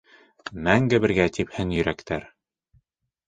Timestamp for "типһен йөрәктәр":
1.37-2.25